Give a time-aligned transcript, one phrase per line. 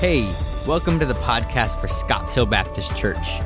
[0.00, 0.30] Hey,
[0.66, 3.40] welcome to the podcast for Scotts Hill Baptist Church.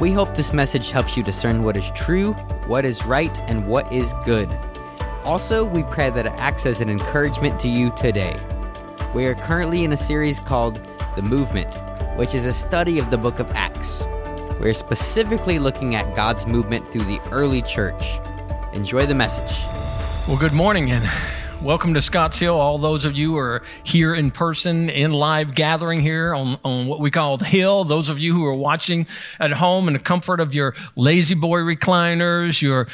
[0.00, 2.32] We hope this message helps you discern what is true,
[2.68, 4.56] what is right, and what is good.
[5.24, 8.36] Also, we pray that it acts as an encouragement to you today.
[9.16, 10.80] We are currently in a series called
[11.16, 11.74] The Movement,
[12.14, 14.06] which is a study of the book of Acts.
[14.60, 18.20] We're specifically looking at God's movement through the early church.
[18.74, 19.58] Enjoy the message.
[20.28, 21.10] Well, good morning and
[21.62, 22.54] welcome to Scotts Hill.
[22.54, 26.86] All those of you who are here in person, in live gathering here on, on
[26.86, 27.84] what we call the Hill.
[27.84, 29.06] Those of you who are watching
[29.40, 32.86] at home in the comfort of your lazy boy recliners, your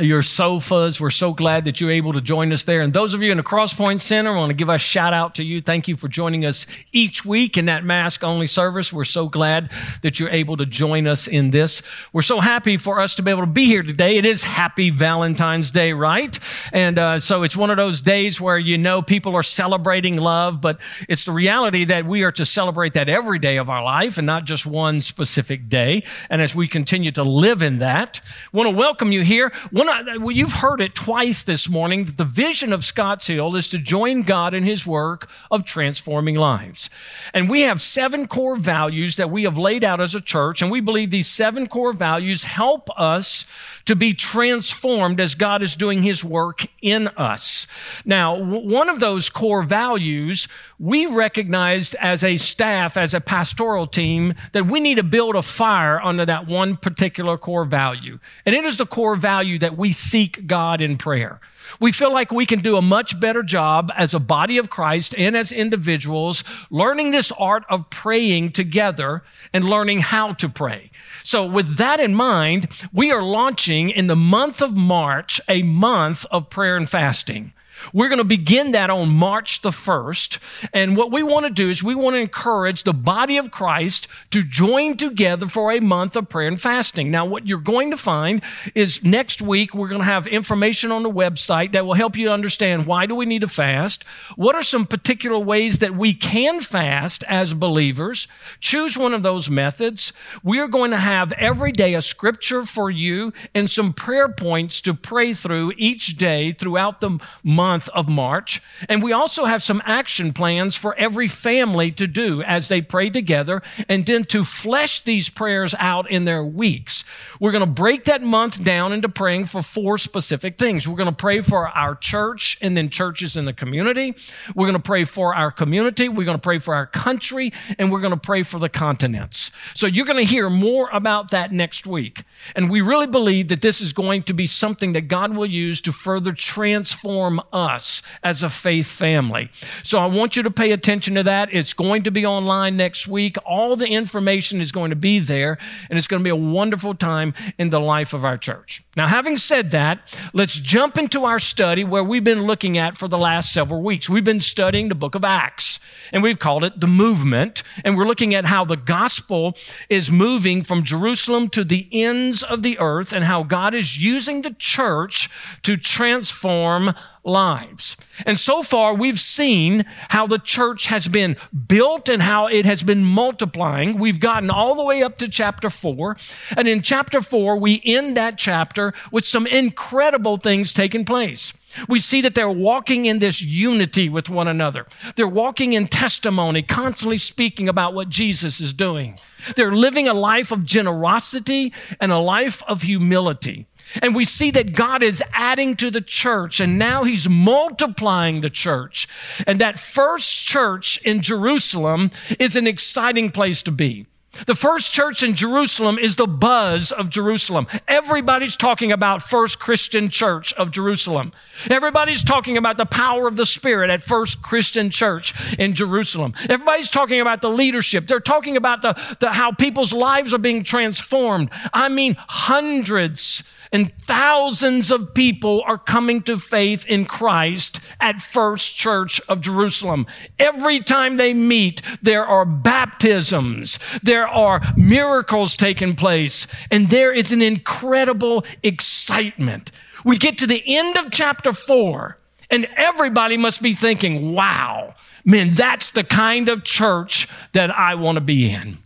[0.00, 1.00] your sofas.
[1.00, 2.80] We're so glad that you're able to join us there.
[2.80, 5.36] And those of you in the Crosspoint Center, I want to give a shout out
[5.36, 5.60] to you.
[5.60, 8.92] Thank you for joining us each week in that mask only service.
[8.92, 9.70] We're so glad
[10.02, 11.82] that you're able to join us in this.
[12.12, 14.16] We're so happy for us to be able to be here today.
[14.16, 16.38] It is Happy Valentine's Day, right?
[16.72, 20.60] And uh, so it's one of those days where you know people are celebrating love,
[20.60, 24.18] but it's the reality that we are to celebrate that every day of our life
[24.18, 26.02] and not just one specific day.
[26.30, 28.20] And as we continue to live in that,
[28.52, 29.52] want to welcome you here.
[29.72, 33.78] Well, you've heard it twice this morning that the vision of Scotts Hill is to
[33.78, 36.90] join God in his work of transforming lives.
[37.34, 40.70] And we have seven core values that we have laid out as a church, and
[40.70, 43.44] we believe these seven core values help us
[43.84, 47.66] to be transformed as God is doing his work in us.
[48.04, 54.34] Now, one of those core values we recognized as a staff, as a pastoral team,
[54.52, 58.18] that we need to build a fire under that one particular core value.
[58.46, 61.40] And it is the core value that we seek God in prayer.
[61.80, 65.14] We feel like we can do a much better job as a body of Christ
[65.18, 69.22] and as individuals learning this art of praying together
[69.52, 70.90] and learning how to pray.
[71.22, 76.24] So, with that in mind, we are launching in the month of March a month
[76.30, 77.52] of prayer and fasting.
[77.92, 80.68] We're going to begin that on March the 1st.
[80.72, 84.08] And what we want to do is we want to encourage the body of Christ
[84.30, 87.10] to join together for a month of prayer and fasting.
[87.10, 88.42] Now, what you're going to find
[88.74, 92.30] is next week we're going to have information on the website that will help you
[92.30, 94.04] understand why do we need to fast?
[94.36, 98.28] What are some particular ways that we can fast as believers?
[98.60, 100.12] Choose one of those methods.
[100.42, 104.80] We are going to have every day a scripture for you and some prayer points
[104.82, 108.62] to pray through each day throughout the month month of March.
[108.88, 113.10] And we also have some action plans for every family to do as they pray
[113.10, 117.04] together and then to flesh these prayers out in their weeks.
[117.40, 120.88] We're going to break that month down into praying for four specific things.
[120.88, 124.14] We're going to pray for our church and then churches in the community.
[124.54, 126.08] We're going to pray for our community.
[126.08, 129.50] We're going to pray for our country and we're going to pray for the continents.
[129.74, 132.24] So you're going to hear more about that next week.
[132.54, 135.80] And we really believe that this is going to be something that God will use
[135.82, 139.50] to further transform us as a faith family.
[139.82, 141.48] So I want you to pay attention to that.
[141.52, 143.36] It's going to be online next week.
[143.44, 145.58] All the information is going to be there,
[145.88, 147.27] and it's going to be a wonderful time
[147.58, 148.82] in the life of our church.
[148.96, 153.08] Now, having said that, let's jump into our study where we've been looking at for
[153.08, 154.08] the last several weeks.
[154.08, 155.80] We've been studying the book of Acts,
[156.12, 159.54] and we've called it the movement, and we're looking at how the gospel
[159.88, 164.42] is moving from Jerusalem to the ends of the earth and how God is using
[164.42, 165.28] the church
[165.62, 166.94] to transform
[167.24, 167.96] lives.
[168.26, 171.36] And so far, we've seen how the church has been
[171.66, 173.98] built and how it has been multiplying.
[173.98, 176.16] We've gotten all the way up to chapter four.
[176.56, 181.52] And in chapter four, we end that chapter with some incredible things taking place.
[181.86, 184.86] We see that they're walking in this unity with one another.
[185.16, 189.18] They're walking in testimony, constantly speaking about what Jesus is doing.
[189.54, 193.66] They're living a life of generosity and a life of humility.
[194.02, 198.50] And we see that God is adding to the church and now he's multiplying the
[198.50, 199.08] church.
[199.46, 204.06] And that first church in Jerusalem is an exciting place to be.
[204.46, 207.66] The first church in Jerusalem is the buzz of Jerusalem.
[207.88, 211.32] Everybody's talking about First Christian Church of Jerusalem.
[211.70, 216.34] Everybody's talking about the power of the Spirit at First Christian Church in Jerusalem.
[216.48, 218.06] Everybody's talking about the leadership.
[218.06, 221.50] They're talking about the, the how people's lives are being transformed.
[221.72, 223.42] I mean, hundreds
[223.72, 230.06] and thousands of people are coming to faith in Christ at First Church of Jerusalem.
[230.38, 237.32] Every time they meet, there are baptisms, there are miracles taking place, and there is
[237.32, 239.70] an incredible excitement.
[240.04, 242.18] We get to the end of chapter four,
[242.50, 244.94] and everybody must be thinking, wow,
[245.24, 248.78] man, that's the kind of church that I want to be in.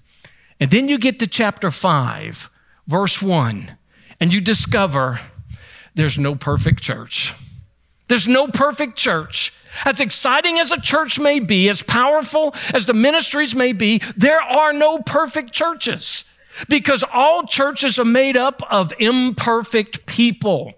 [0.58, 2.50] And then you get to chapter five,
[2.86, 3.76] verse one
[4.22, 5.18] and you discover
[5.96, 7.34] there's no perfect church.
[8.06, 9.52] There's no perfect church.
[9.84, 14.40] As exciting as a church may be, as powerful as the ministries may be, there
[14.40, 16.24] are no perfect churches
[16.68, 20.72] because all churches are made up of imperfect people.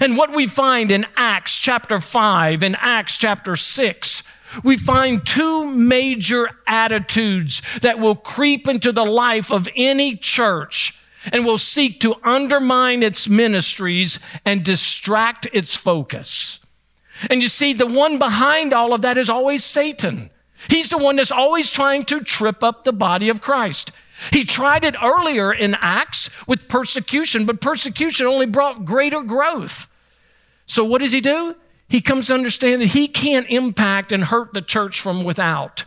[0.00, 4.24] And what we find in Acts chapter 5 and Acts chapter 6,
[4.64, 10.96] we find two major attitudes that will creep into the life of any church
[11.32, 16.60] and will seek to undermine its ministries and distract its focus.
[17.28, 20.30] And you see, the one behind all of that is always Satan.
[20.68, 23.92] He's the one that's always trying to trip up the body of Christ.
[24.32, 29.86] He tried it earlier in Acts with persecution, but persecution only brought greater growth.
[30.66, 31.56] So what does he do?
[31.88, 35.84] He comes to understand that he can't impact and hurt the church from without.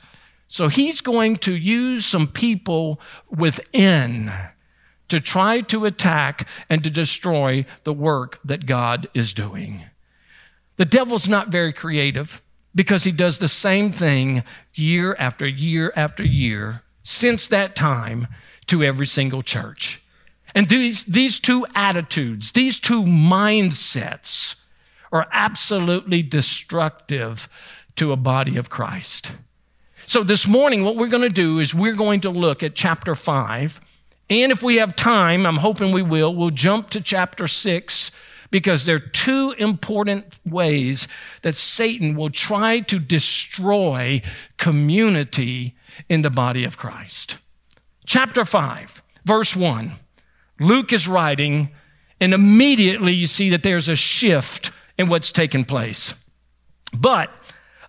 [0.48, 3.00] So he's going to use some people
[3.30, 4.32] within
[5.10, 9.84] to try to attack and to destroy the work that God is doing.
[10.78, 12.42] The devil's not very creative
[12.76, 18.28] because he does the same thing year after year after year since that time
[18.68, 20.02] to every single church.
[20.56, 24.56] And these, these two attitudes, these two mindsets
[25.12, 27.50] are absolutely destructive
[27.96, 29.32] to a body of Christ.
[30.06, 33.16] So this morning, what we're going to do is we're going to look at chapter
[33.16, 33.80] 5.
[34.42, 38.12] And if we have time, I'm hoping we will, we'll jump to chapter 6
[38.50, 41.08] because there are two important ways
[41.44, 44.22] that Satan will try to destroy
[44.58, 45.76] community
[46.10, 47.38] in the body of Christ.
[48.08, 49.94] Chapter 5, verse 1.
[50.60, 51.70] Luke is writing,
[52.20, 56.16] and immediately you see that there's a shift in what's taken place.
[56.92, 57.30] But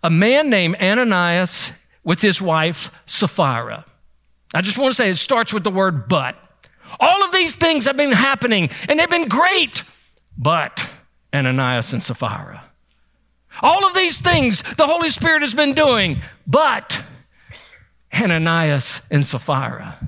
[0.03, 3.87] a man named Ananias with his wife Sapphira.
[4.55, 6.37] I just want to say it starts with the word but.
[7.01, 9.83] All of these things have been happening and they've been great
[10.39, 10.91] but
[11.35, 12.63] Ananias and Sapphira.
[13.63, 17.05] All of these things the Holy Spirit has been doing, but
[18.15, 19.99] Ananias and Sapphira.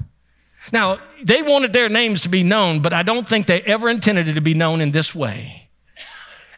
[0.73, 4.29] Now, they wanted their names to be known, but I don't think they ever intended
[4.29, 5.69] it to be known in this way.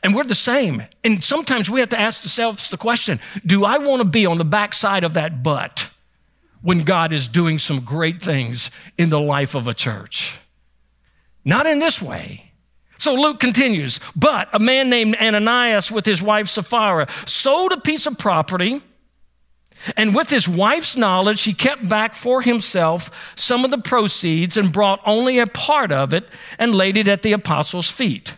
[0.03, 0.85] And we're the same.
[1.05, 4.39] And sometimes we have to ask ourselves the question do I want to be on
[4.39, 5.91] the backside of that but
[6.63, 10.39] when God is doing some great things in the life of a church?
[11.45, 12.53] Not in this way.
[12.99, 18.07] So Luke continues, but a man named Ananias with his wife Sapphira sold a piece
[18.07, 18.83] of property,
[19.97, 24.73] and with his wife's knowledge, he kept back for himself some of the proceeds and
[24.73, 26.27] brought only a part of it
[26.59, 28.35] and laid it at the apostles' feet.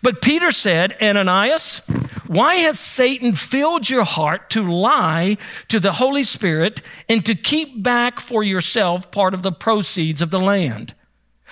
[0.00, 1.82] But Peter said, Ananias,
[2.26, 5.36] why has Satan filled your heart to lie
[5.68, 10.30] to the Holy Spirit and to keep back for yourself part of the proceeds of
[10.30, 10.94] the land?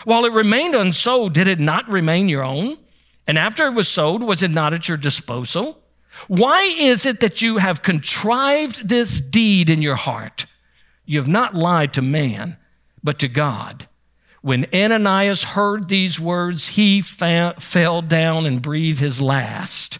[0.04, 2.78] While it remained unsold, did it not remain your own?
[3.26, 5.82] And after it was sold, was it not at your disposal?
[6.28, 10.46] Why is it that you have contrived this deed in your heart?
[11.04, 12.56] You have not lied to man,
[13.04, 13.86] but to God.
[14.42, 19.98] When Ananias heard these words, he fa- fell down and breathed his last.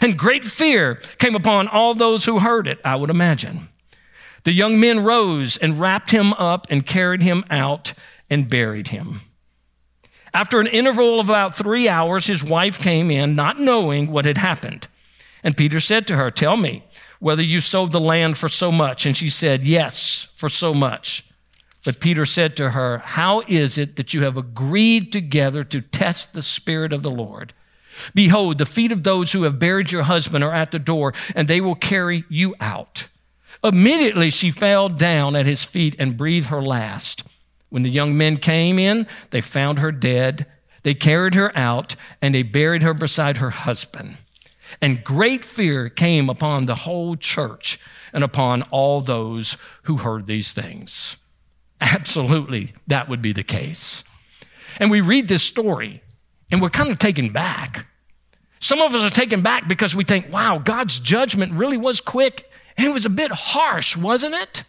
[0.00, 3.68] And great fear came upon all those who heard it, I would imagine.
[4.44, 7.92] The young men rose and wrapped him up and carried him out
[8.28, 9.20] and buried him.
[10.34, 14.38] After an interval of about three hours, his wife came in, not knowing what had
[14.38, 14.88] happened.
[15.44, 16.84] And Peter said to her, Tell me
[17.20, 19.04] whether you sold the land for so much.
[19.04, 21.24] And she said, Yes, for so much.
[21.84, 26.32] But Peter said to her, How is it that you have agreed together to test
[26.32, 27.52] the Spirit of the Lord?
[28.14, 31.48] Behold, the feet of those who have buried your husband are at the door, and
[31.48, 33.08] they will carry you out.
[33.64, 37.24] Immediately she fell down at his feet and breathed her last.
[37.68, 40.46] When the young men came in, they found her dead.
[40.82, 44.16] They carried her out and they buried her beside her husband.
[44.80, 47.78] And great fear came upon the whole church
[48.12, 51.16] and upon all those who heard these things.
[51.82, 54.04] Absolutely, that would be the case.
[54.78, 56.00] And we read this story
[56.50, 57.86] and we're kind of taken back.
[58.60, 62.48] Some of us are taken back because we think, wow, God's judgment really was quick
[62.76, 64.62] and it was a bit harsh, wasn't it?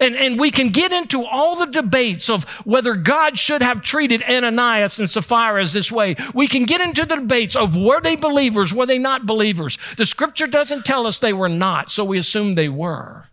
[0.00, 4.22] And, and we can get into all the debates of whether God should have treated
[4.22, 6.16] Ananias and Sapphira as this way.
[6.34, 9.78] We can get into the debates of were they believers, were they not believers.
[9.96, 13.28] The scripture doesn't tell us they were not, so we assume they were.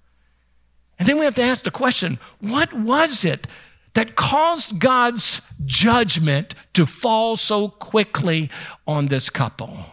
[0.99, 3.47] And then we have to ask the question what was it
[3.93, 8.49] that caused God's judgment to fall so quickly
[8.85, 9.85] on this couple?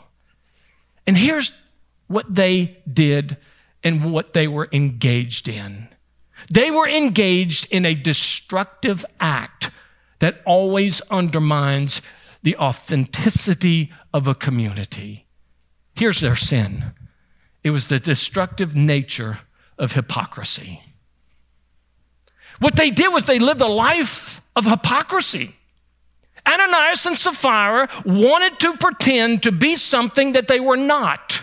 [1.06, 1.58] And here's
[2.08, 3.36] what they did
[3.82, 5.88] and what they were engaged in.
[6.50, 9.70] They were engaged in a destructive act
[10.18, 12.02] that always undermines
[12.42, 15.26] the authenticity of a community.
[15.94, 16.92] Here's their sin
[17.64, 19.38] it was the destructive nature
[19.78, 20.82] of hypocrisy.
[22.58, 25.54] What they did was they lived a life of hypocrisy.
[26.46, 31.42] Ananias and Sapphira wanted to pretend to be something that they were not.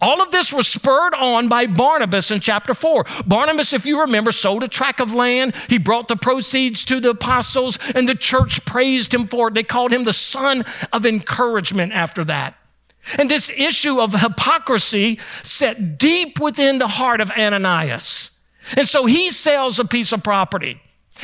[0.00, 3.06] All of this was spurred on by Barnabas in chapter 4.
[3.26, 5.54] Barnabas, if you remember, sold a tract of land.
[5.68, 9.54] He brought the proceeds to the apostles, and the church praised him for it.
[9.54, 12.54] They called him the son of encouragement after that.
[13.18, 18.30] And this issue of hypocrisy set deep within the heart of Ananias.
[18.76, 20.80] And so he sells a piece of property.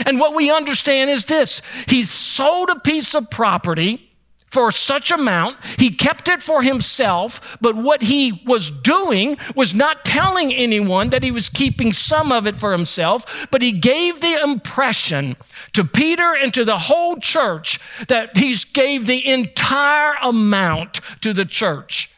[0.07, 4.11] And what we understand is this he sold a piece of property
[4.51, 5.57] for such amount.
[5.79, 11.23] He kept it for himself, but what he was doing was not telling anyone that
[11.23, 15.37] he was keeping some of it for himself, but he gave the impression
[15.73, 17.79] to Peter and to the whole church
[18.09, 22.13] that he gave the entire amount to the church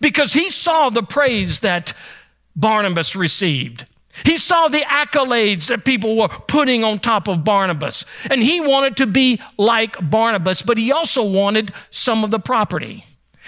[0.00, 1.92] because he saw the praise that
[2.56, 3.84] Barnabas received.
[4.24, 8.04] He saw the accolades that people were putting on top of Barnabas.
[8.30, 13.04] And he wanted to be like Barnabas, but he also wanted some of the property.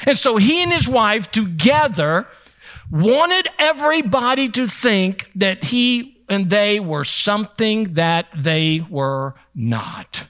[0.07, 2.27] And so he and his wife together
[2.91, 10.27] wanted everybody to think that he and they were something that they were not.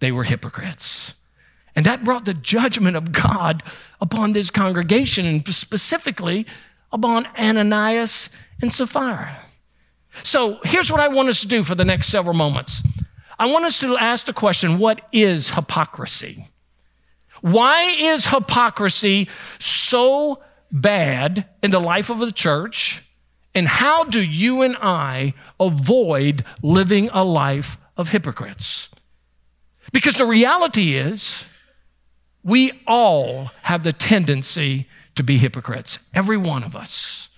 [0.00, 1.14] They were hypocrites.
[1.76, 3.62] And that brought the judgment of God
[4.00, 6.44] upon this congregation and specifically
[6.90, 8.30] upon Ananias
[8.60, 9.38] and Sapphira.
[10.22, 12.82] So here's what I want us to do for the next several moments.
[13.38, 16.48] I want us to ask the question what is hypocrisy?
[17.40, 23.04] Why is hypocrisy so bad in the life of the church?
[23.54, 28.88] And how do you and I avoid living a life of hypocrites?
[29.92, 31.44] Because the reality is,
[32.42, 37.30] we all have the tendency to be hypocrites, every one of us.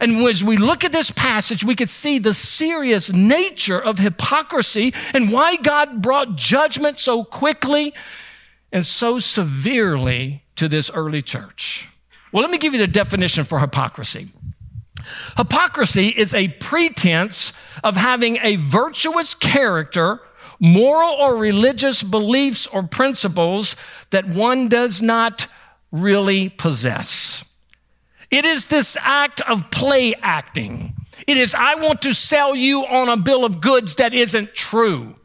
[0.00, 4.94] And as we look at this passage, we could see the serious nature of hypocrisy
[5.12, 7.94] and why God brought judgment so quickly
[8.70, 11.88] and so severely to this early church.
[12.32, 14.28] Well, let me give you the definition for hypocrisy.
[15.36, 20.20] Hypocrisy is a pretense of having a virtuous character,
[20.58, 23.76] moral or religious beliefs or principles
[24.10, 25.46] that one does not
[25.90, 27.44] really possess.
[28.32, 30.94] It is this act of play acting.
[31.26, 35.16] It is, I want to sell you on a bill of goods that isn't true.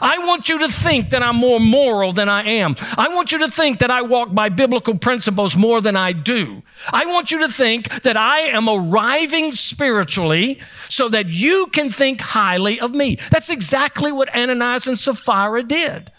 [0.00, 2.76] I want you to think that I'm more moral than I am.
[2.96, 6.62] I want you to think that I walk by biblical principles more than I do.
[6.92, 12.20] I want you to think that I am arriving spiritually so that you can think
[12.20, 13.18] highly of me.
[13.30, 16.10] That's exactly what Ananias and Sapphira did.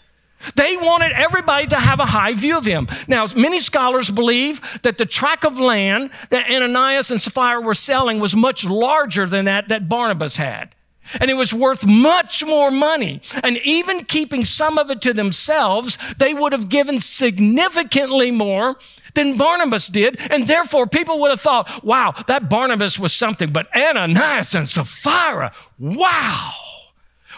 [0.56, 2.88] They wanted everybody to have a high view of him.
[3.08, 8.20] Now, many scholars believe that the tract of land that Ananias and Sapphira were selling
[8.20, 10.74] was much larger than that that Barnabas had.
[11.20, 13.20] And it was worth much more money.
[13.42, 18.76] And even keeping some of it to themselves, they would have given significantly more
[19.14, 20.18] than Barnabas did.
[20.30, 23.52] And therefore, people would have thought, wow, that Barnabas was something.
[23.52, 26.50] But Ananias and Sapphira, wow.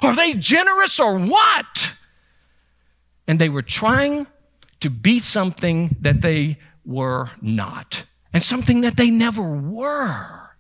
[0.03, 1.96] Are they generous or what?
[3.27, 4.27] And they were trying
[4.81, 10.51] to be something that they were not and something that they never were.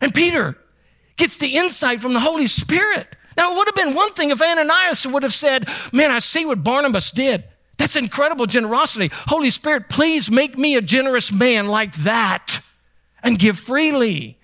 [0.00, 0.58] And Peter
[1.16, 3.16] gets the insight from the Holy Spirit.
[3.36, 6.44] Now, it would have been one thing if Ananias would have said, Man, I see
[6.44, 7.44] what Barnabas did.
[7.78, 9.10] That's incredible generosity.
[9.12, 12.60] Holy Spirit, please make me a generous man like that
[13.22, 14.38] and give freely.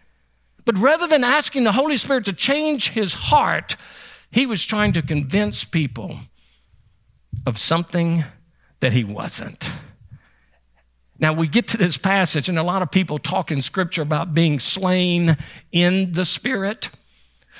[0.65, 3.77] But rather than asking the Holy Spirit to change his heart,
[4.31, 6.19] he was trying to convince people
[7.47, 8.25] of something
[8.81, 9.71] that he wasn't.
[11.19, 14.33] Now we get to this passage, and a lot of people talk in scripture about
[14.33, 15.37] being slain
[15.71, 16.91] in the spirit.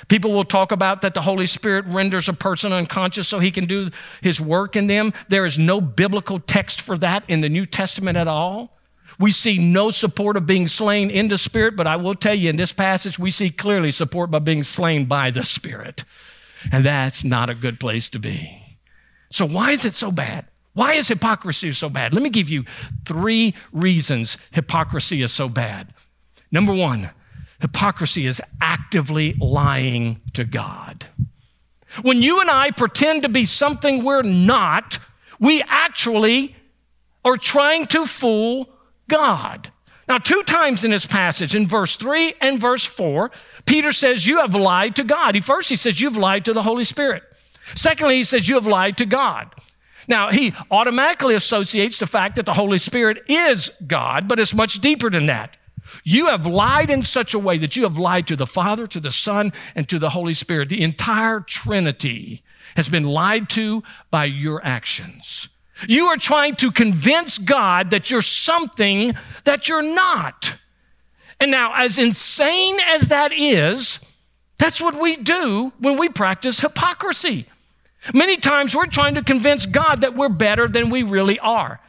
[0.07, 3.65] People will talk about that the Holy Spirit renders a person unconscious so he can
[3.65, 5.13] do his work in them.
[5.29, 8.79] There is no biblical text for that in the New Testament at all.
[9.19, 12.49] We see no support of being slain in the Spirit, but I will tell you
[12.49, 16.03] in this passage, we see clearly support by being slain by the Spirit.
[16.71, 18.60] And that's not a good place to be.
[19.31, 20.45] So, why is it so bad?
[20.73, 22.13] Why is hypocrisy so bad?
[22.13, 22.63] Let me give you
[23.05, 25.93] three reasons hypocrisy is so bad.
[26.51, 27.09] Number one,
[27.59, 31.07] hypocrisy is actively lying to God.
[32.01, 34.99] When you and I pretend to be something we're not,
[35.39, 36.55] we actually
[37.25, 38.69] are trying to fool
[39.09, 39.71] God.
[40.07, 43.31] Now, two times in this passage, in verse 3 and verse 4,
[43.65, 45.35] Peter says, You have lied to God.
[45.35, 47.23] He First, he says, You've lied to the Holy Spirit.
[47.75, 49.53] Secondly, he says, You have lied to God.
[50.07, 54.79] Now, he automatically associates the fact that the Holy Spirit is God, but it's much
[54.79, 55.55] deeper than that.
[56.03, 58.99] You have lied in such a way that you have lied to the Father, to
[58.99, 60.69] the Son, and to the Holy Spirit.
[60.69, 62.43] The entire Trinity
[62.75, 65.49] has been lied to by your actions.
[65.87, 69.13] You are trying to convince God that you're something
[69.43, 70.55] that you're not.
[71.39, 74.05] And now, as insane as that is,
[74.57, 77.47] that's what we do when we practice hypocrisy.
[78.13, 81.79] Many times we're trying to convince God that we're better than we really are.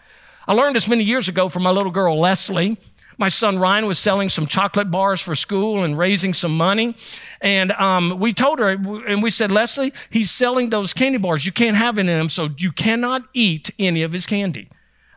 [0.47, 2.77] I learned this many years ago from my little girl, Leslie.
[3.19, 6.97] My son Ryan was selling some chocolate bars for school and raising some money.
[7.41, 11.47] And um, we told her, and we said, Leslie, he's selling those candy bars.
[11.47, 14.69] You can't have any of them, so you cannot eat any of his candy.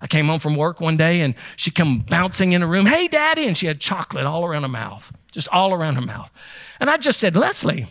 [0.01, 3.07] I came home from work one day and she come bouncing in the room, hey,
[3.07, 6.31] daddy, and she had chocolate all around her mouth, just all around her mouth.
[6.79, 7.87] And I just said, Leslie,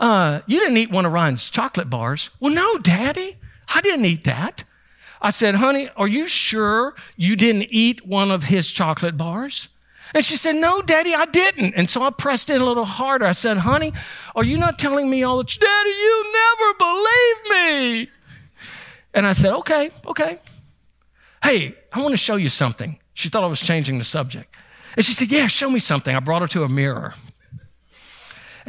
[0.00, 2.30] uh, you didn't eat one of Ryan's chocolate bars.
[2.40, 3.36] Well, no, daddy,
[3.72, 4.64] I didn't eat that.
[5.22, 9.68] I said, honey, are you sure you didn't eat one of his chocolate bars?
[10.14, 11.74] And she said, no, daddy, I didn't.
[11.74, 13.26] And so I pressed in a little harder.
[13.26, 13.92] I said, honey,
[14.34, 18.08] are you not telling me all the, tr- daddy, you never believe me.
[19.14, 20.40] And I said, okay, okay.
[21.42, 22.98] Hey, I want to show you something.
[23.14, 24.54] She thought I was changing the subject.
[24.96, 26.14] And she said, yeah, show me something.
[26.14, 27.14] I brought her to a mirror.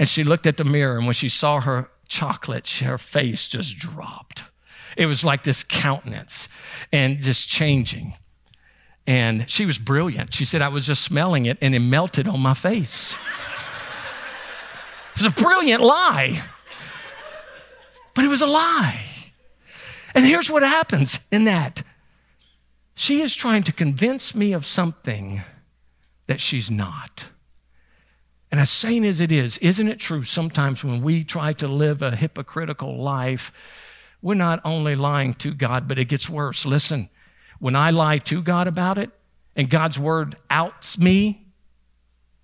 [0.01, 3.77] And she looked at the mirror, and when she saw her chocolate, her face just
[3.77, 4.45] dropped.
[4.97, 6.49] It was like this countenance
[6.91, 8.15] and just changing.
[9.05, 10.33] And she was brilliant.
[10.33, 13.15] She said, I was just smelling it and it melted on my face.
[15.13, 16.41] it was a brilliant lie.
[18.15, 19.05] But it was a lie.
[20.15, 21.83] And here's what happens in that
[22.95, 25.43] she is trying to convince me of something
[26.25, 27.29] that she's not.
[28.51, 32.01] And as sane as it is, isn't it true sometimes when we try to live
[32.01, 33.53] a hypocritical life,
[34.21, 36.65] we're not only lying to God, but it gets worse.
[36.65, 37.09] Listen,
[37.59, 39.09] when I lie to God about it
[39.55, 41.47] and God's word outs me,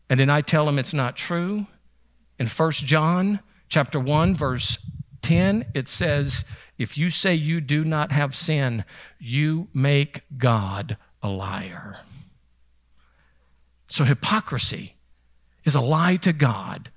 [0.09, 1.67] and then I tell him it's not true,
[2.39, 4.77] in 1 John chapter 1 verse
[5.23, 6.45] 10 it says,
[6.77, 8.85] if you say you do not have sin,
[9.19, 11.97] you make God a liar.
[13.87, 14.96] So hypocrisy
[15.67, 16.89] is a lie to God.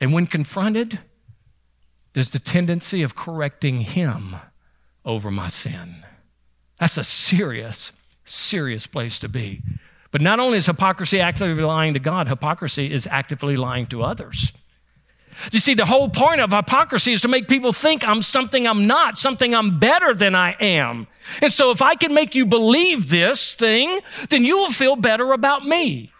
[0.00, 0.98] And when confronted,
[2.14, 4.36] there's the tendency of correcting him
[5.04, 6.04] over my sin.
[6.80, 7.92] That's a serious,
[8.24, 9.62] serious place to be.
[10.10, 14.54] But not only is hypocrisy actively lying to God, hypocrisy is actively lying to others.
[15.52, 18.86] You see, the whole point of hypocrisy is to make people think I'm something I'm
[18.86, 21.06] not, something I'm better than I am.
[21.42, 24.00] And so if I can make you believe this thing,
[24.30, 26.12] then you will feel better about me.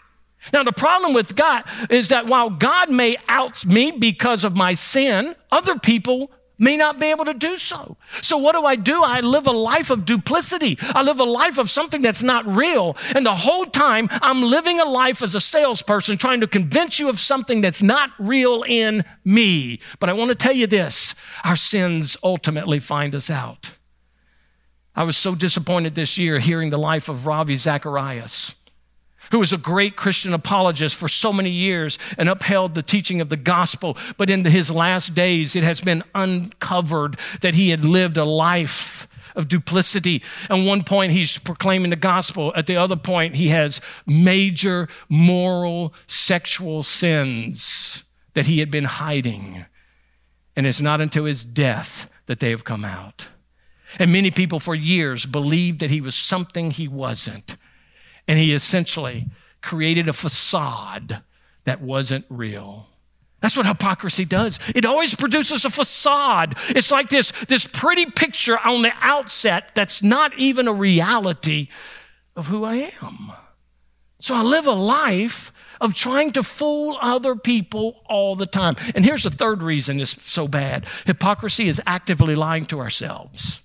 [0.53, 4.75] Now, the problem with God is that while God may out me because of my
[4.75, 7.97] sin, other people may not be able to do so.
[8.23, 9.03] So what do I do?
[9.03, 10.79] I live a life of duplicity.
[10.81, 12.97] I live a life of something that's not real.
[13.15, 17.09] And the whole time I'm living a life as a salesperson trying to convince you
[17.09, 19.81] of something that's not real in me.
[20.01, 23.73] But I want to tell you this, our sins ultimately find us out.
[24.95, 28.55] I was so disappointed this year hearing the life of Ravi Zacharias
[29.31, 33.29] who was a great Christian apologist for so many years and upheld the teaching of
[33.29, 33.97] the gospel.
[34.17, 39.09] But in his last days, it has been uncovered that he had lived a life
[39.35, 40.23] of duplicity.
[40.49, 42.53] At one point, he's proclaiming the gospel.
[42.57, 48.03] At the other point, he has major moral sexual sins
[48.35, 49.67] that he had been hiding.
[50.57, 53.29] And it's not until his death that they have come out.
[53.99, 57.57] And many people for years believed that he was something he wasn't.
[58.29, 59.27] And he essentially
[59.63, 61.23] created a facade
[61.65, 62.89] that wasn't real.
[63.41, 64.59] That's what hypocrisy does.
[64.75, 66.57] It always produces a facade.
[66.71, 71.69] It's like this, this pretty picture on the outset that's not even a reality
[72.35, 73.33] of who I am.
[74.19, 78.77] So I live a life of trying to fool other people all the time.
[78.95, 83.63] And here's the third reason it's so bad hypocrisy is actively lying to ourselves.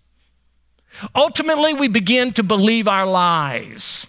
[1.16, 4.08] Ultimately, we begin to believe our lies.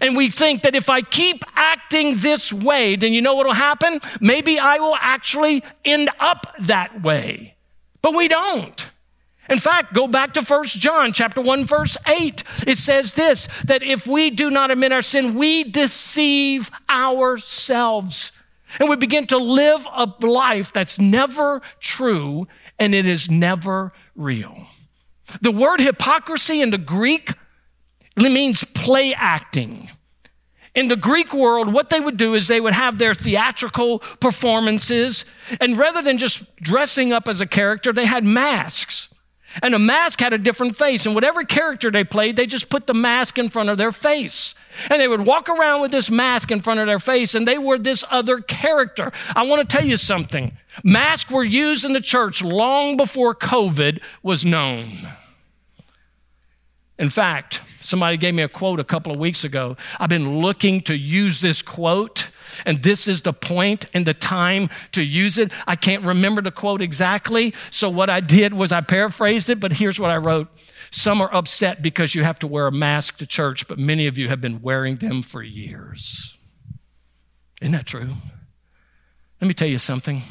[0.00, 3.54] And we think that if I keep acting this way, then you know what will
[3.54, 4.00] happen?
[4.20, 7.56] Maybe I will actually end up that way.
[8.02, 8.90] But we don't.
[9.48, 12.44] In fact, go back to 1 John chapter 1 verse 8.
[12.68, 18.32] It says this that if we do not admit our sin, we deceive ourselves.
[18.78, 22.46] And we begin to live a life that's never true
[22.78, 24.68] and it is never real.
[25.40, 27.32] The word hypocrisy in the Greek
[28.16, 29.90] it means play acting.
[30.74, 35.24] In the Greek world, what they would do is they would have their theatrical performances,
[35.60, 39.08] and rather than just dressing up as a character, they had masks.
[39.62, 41.06] And a mask had a different face.
[41.06, 44.54] And whatever character they played, they just put the mask in front of their face.
[44.88, 47.58] And they would walk around with this mask in front of their face, and they
[47.58, 49.10] were this other character.
[49.34, 50.56] I want to tell you something.
[50.84, 55.08] Masks were used in the church long before COVID was known.
[57.00, 59.78] In fact, somebody gave me a quote a couple of weeks ago.
[59.98, 62.28] I've been looking to use this quote,
[62.66, 65.50] and this is the point and the time to use it.
[65.66, 69.72] I can't remember the quote exactly, so what I did was I paraphrased it, but
[69.72, 70.48] here's what I wrote
[70.92, 74.18] some are upset because you have to wear a mask to church, but many of
[74.18, 76.36] you have been wearing them for years.
[77.62, 78.14] Isn't that true?
[79.40, 80.22] Let me tell you something.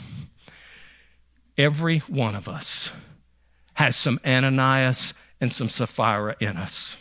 [1.57, 2.91] Every one of us
[3.75, 6.97] has some Ananias and some Sapphira in us.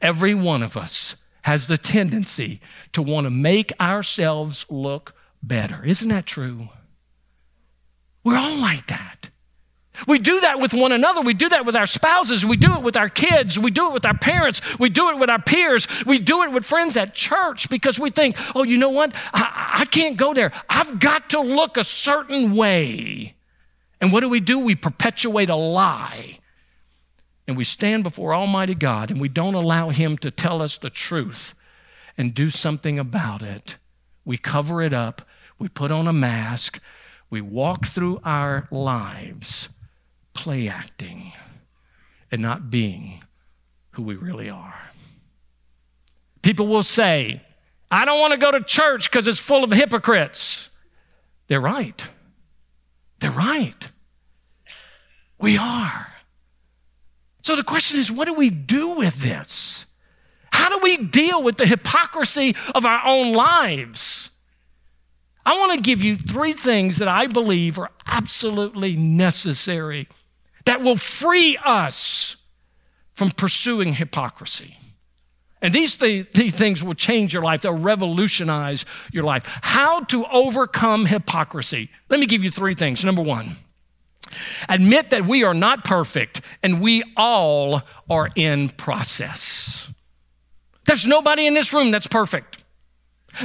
[0.00, 2.60] Every one of us has the tendency
[2.92, 5.84] to want to make ourselves look better.
[5.84, 6.68] Isn't that true?
[8.24, 9.30] We're all like that.
[10.06, 11.22] We do that with one another.
[11.22, 12.46] We do that with our spouses.
[12.46, 13.58] We do it with our kids.
[13.58, 14.60] We do it with our parents.
[14.78, 15.88] We do it with our peers.
[16.04, 19.12] We do it with friends at church because we think, oh, you know what?
[19.32, 20.52] I, I can't go there.
[20.68, 23.34] I've got to look a certain way.
[24.00, 24.60] And what do we do?
[24.60, 26.38] We perpetuate a lie.
[27.48, 30.90] And we stand before Almighty God and we don't allow Him to tell us the
[30.90, 31.54] truth
[32.16, 33.78] and do something about it.
[34.24, 35.22] We cover it up.
[35.58, 36.78] We put on a mask.
[37.30, 39.70] We walk through our lives
[40.34, 41.32] play acting
[42.30, 43.24] and not being
[43.92, 44.82] who we really are.
[46.42, 47.42] People will say,
[47.90, 50.70] I don't want to go to church because it's full of hypocrites.
[51.48, 52.06] They're right.
[53.18, 53.90] They're right.
[55.40, 56.06] We are.
[57.48, 59.86] So the question is, what do we do with this?
[60.52, 64.32] How do we deal with the hypocrisy of our own lives?
[65.46, 70.10] I want to give you three things that I believe are absolutely necessary
[70.66, 72.36] that will free us
[73.14, 74.76] from pursuing hypocrisy.
[75.62, 79.44] And these, th- these things will change your life, they'll revolutionize your life.
[79.62, 81.88] How to overcome hypocrisy.
[82.10, 83.06] Let me give you three things.
[83.06, 83.56] Number one,
[84.68, 89.92] admit that we are not perfect and we all are in process.
[90.86, 92.58] There's nobody in this room that's perfect.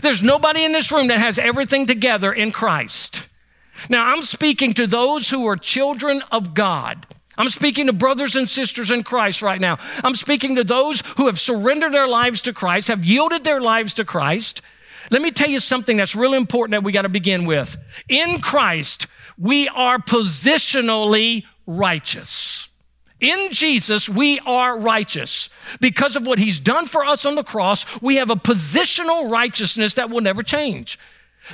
[0.01, 3.27] There's nobody in this room that has everything together in Christ.
[3.89, 7.05] Now, I'm speaking to those who are children of God.
[7.37, 9.79] I'm speaking to brothers and sisters in Christ right now.
[10.03, 13.95] I'm speaking to those who have surrendered their lives to Christ, have yielded their lives
[13.95, 14.61] to Christ.
[15.09, 17.75] Let me tell you something that's really important that we got to begin with.
[18.07, 22.69] In Christ, we are positionally righteous.
[23.19, 25.49] In Jesus, we are righteous.
[25.79, 29.95] Because of what he's done for us on the cross, we have a positional righteousness
[29.95, 30.99] that will never change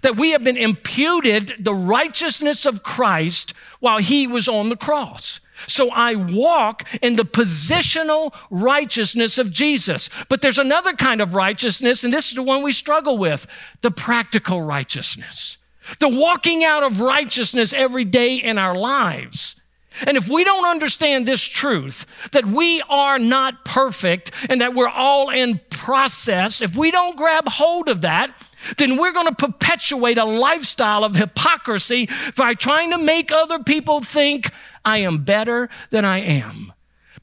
[0.02, 5.40] that we have been imputed the righteousness of Christ while he was on the cross.
[5.68, 10.10] So I walk in the positional righteousness of Jesus.
[10.30, 13.46] But there's another kind of righteousness, and this is the one we struggle with
[13.82, 15.58] the practical righteousness.
[15.98, 19.60] The walking out of righteousness every day in our lives.
[20.06, 24.88] And if we don't understand this truth, that we are not perfect and that we're
[24.88, 28.32] all in process, if we don't grab hold of that,
[28.78, 34.02] then we're going to perpetuate a lifestyle of hypocrisy by trying to make other people
[34.02, 34.52] think
[34.86, 36.74] I am better than I am.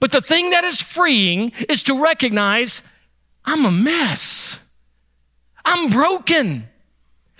[0.00, 2.83] But the thing that is freeing is to recognize
[3.44, 4.61] I'm a mess.
[5.64, 6.68] I'm broken.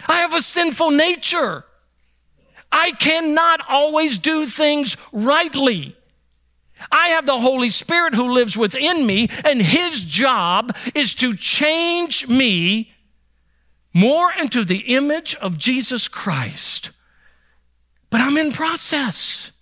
[0.06, 1.64] I have a sinful nature.
[2.70, 5.96] I cannot always do things rightly.
[6.90, 12.28] I have the Holy Spirit who lives within me, and His job is to change
[12.28, 12.92] me
[13.94, 16.90] more into the image of Jesus Christ.
[18.11, 19.52] But I'm in process.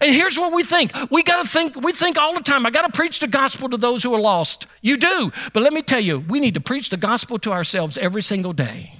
[0.00, 0.92] And here's what we think.
[1.10, 3.68] We got to think, we think all the time, I got to preach the gospel
[3.70, 4.66] to those who are lost.
[4.82, 5.32] You do.
[5.52, 8.52] But let me tell you, we need to preach the gospel to ourselves every single
[8.52, 8.99] day.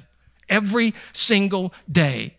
[0.51, 2.37] Every single day.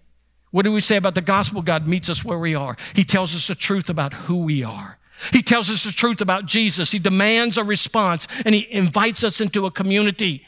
[0.52, 1.62] What do we say about the gospel?
[1.62, 2.78] God meets us where we are.
[2.94, 5.00] He tells us the truth about who we are.
[5.32, 6.92] He tells us the truth about Jesus.
[6.92, 10.46] He demands a response and he invites us into a community.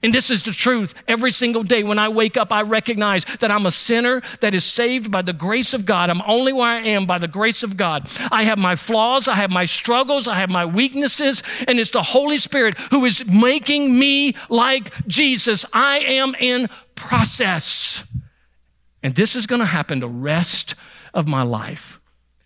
[0.00, 0.94] And this is the truth.
[1.08, 4.64] Every single day when I wake up, I recognize that I'm a sinner that is
[4.64, 6.08] saved by the grace of God.
[6.08, 8.08] I'm only where I am by the grace of God.
[8.30, 12.02] I have my flaws, I have my struggles, I have my weaknesses, and it's the
[12.02, 15.66] Holy Spirit who is making me like Jesus.
[15.72, 18.04] I am in process.
[19.02, 20.76] And this is going to happen the rest
[21.12, 22.00] of my life.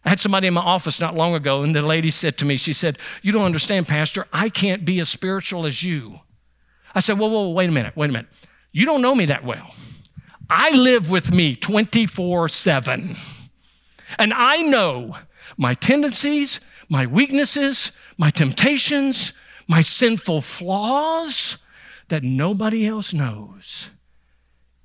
[0.06, 2.56] I had somebody in my office not long ago, and the lady said to me,
[2.56, 4.26] She said, You don't understand, Pastor.
[4.32, 6.20] I can't be as spiritual as you.
[6.94, 8.30] I said, whoa, whoa, wait a minute, wait a minute.
[8.72, 9.74] You don't know me that well.
[10.48, 13.16] I live with me 24 7.
[14.18, 15.16] And I know
[15.56, 19.32] my tendencies, my weaknesses, my temptations,
[19.66, 21.58] my sinful flaws
[22.08, 23.90] that nobody else knows.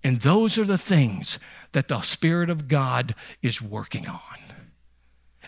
[0.04, 1.40] And those are the things
[1.74, 4.47] that the Spirit of God is working on.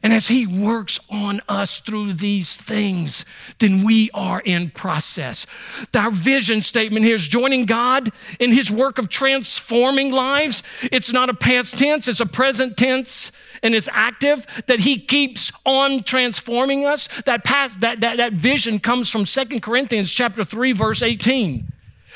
[0.02, 3.26] And as He works on us through these things,
[3.60, 5.46] then we are in process.
[5.94, 10.64] Our vision statement here is joining God in His work of transforming lives.
[10.84, 13.32] It's not a past tense, it's a present tense,
[13.62, 17.08] and it's active that He keeps on transforming us.
[17.26, 21.74] That, past, that, that, that vision comes from Second Corinthians chapter 3, verse 18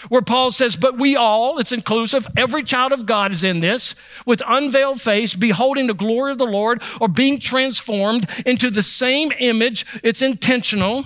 [0.10, 3.96] where Paul says, But we all, it's inclusive, every child of God is in this,
[4.26, 9.32] with unveiled face, beholding the glory of the Lord, or being transformed into the same
[9.40, 9.86] image.
[10.04, 11.06] It's intentional.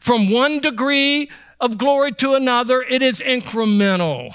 [0.00, 1.30] From one degree
[1.60, 4.34] of glory to another, it is incremental.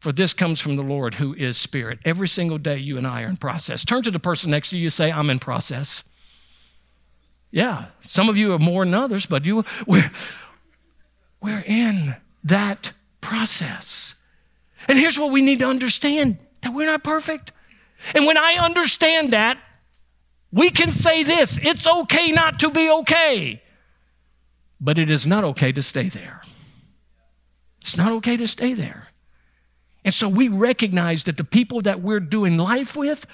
[0.00, 2.00] For this comes from the Lord who is Spirit.
[2.04, 3.84] Every single day, you and I are in process.
[3.84, 6.02] Turn to the person next to you, and say, I'm in process.
[7.52, 10.10] Yeah, some of you are more than others, but you, we're,
[11.40, 14.14] we're in that process.
[14.86, 17.52] And here's what we need to understand that we're not perfect.
[18.14, 19.58] And when I understand that,
[20.52, 23.62] we can say this it's okay not to be okay,
[24.78, 26.42] but it is not okay to stay there.
[27.80, 29.08] It's not okay to stay there.
[30.04, 33.26] And so we recognize that the people that we're doing life with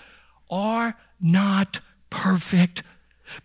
[0.50, 2.82] are not perfect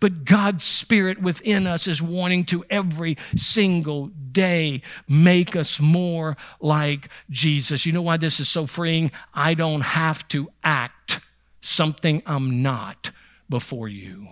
[0.00, 7.08] but God's Spirit within us is wanting to every single day make us more like
[7.30, 7.86] Jesus.
[7.86, 9.10] You know why this is so freeing?
[9.32, 11.20] I don't have to act
[11.60, 13.10] something I'm not
[13.48, 14.28] before you.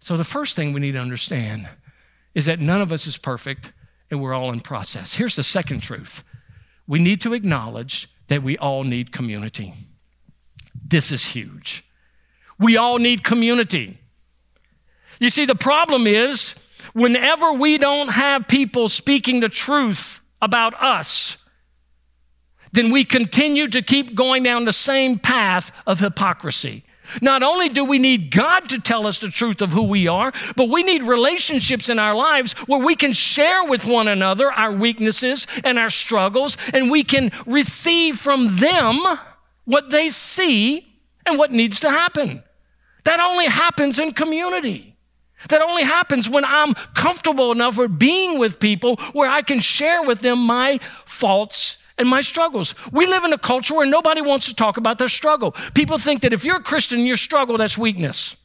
[0.00, 1.68] So, the first thing we need to understand
[2.34, 3.72] is that none of us is perfect
[4.10, 5.14] and we're all in process.
[5.14, 6.24] Here's the second truth
[6.86, 9.74] we need to acknowledge that we all need community.
[10.86, 11.84] This is huge.
[12.58, 13.98] We all need community.
[15.20, 16.54] You see, the problem is
[16.92, 21.38] whenever we don't have people speaking the truth about us,
[22.72, 26.84] then we continue to keep going down the same path of hypocrisy.
[27.22, 30.32] Not only do we need God to tell us the truth of who we are,
[30.56, 34.72] but we need relationships in our lives where we can share with one another our
[34.72, 39.00] weaknesses and our struggles, and we can receive from them
[39.64, 40.86] what they see
[41.24, 42.42] and what needs to happen.
[43.08, 44.94] That only happens in community.
[45.48, 50.02] That only happens when I'm comfortable enough with being with people where I can share
[50.02, 52.74] with them my faults and my struggles.
[52.92, 55.52] We live in a culture where nobody wants to talk about their struggle.
[55.72, 58.36] People think that if you're a Christian, your struggle, that's weakness.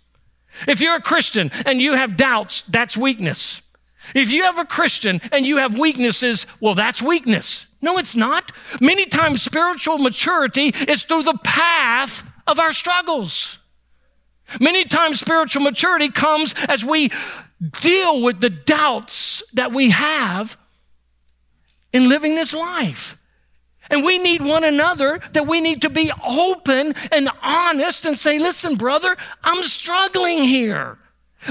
[0.65, 3.63] If you're a Christian and you have doubts, that's weakness.
[4.15, 7.67] If you have a Christian and you have weaknesses, well, that's weakness.
[7.81, 8.53] No, it's not.
[8.79, 13.59] Many times spiritual maturity is through the path of our struggles.
[14.59, 17.09] Many times spiritual maturity comes as we
[17.81, 20.57] deal with the doubts that we have
[21.91, 23.17] in living this life.
[23.89, 28.39] And we need one another that we need to be open and honest and say,
[28.39, 30.97] listen, brother, I'm struggling here.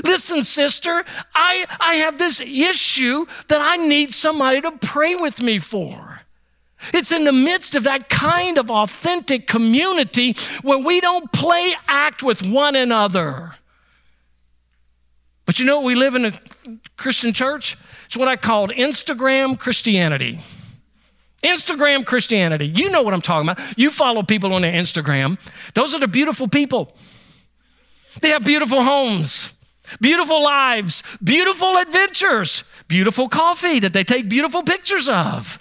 [0.04, 5.58] Listen, sister, I, I have this issue that I need somebody to pray with me
[5.58, 6.11] for.
[6.92, 12.22] It's in the midst of that kind of authentic community where we don't play act
[12.22, 13.54] with one another.
[15.44, 16.32] But you know, we live in a
[16.96, 17.76] Christian church.
[18.06, 20.42] It's what I called Instagram Christianity.
[21.42, 22.66] Instagram Christianity.
[22.66, 23.78] You know what I'm talking about.
[23.78, 25.38] You follow people on their Instagram.
[25.74, 26.94] Those are the beautiful people.
[28.20, 29.52] They have beautiful homes,
[30.00, 35.58] beautiful lives, beautiful adventures, beautiful coffee that they take beautiful pictures of